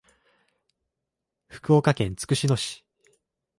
[1.47, 2.83] 福岡県筑紫野市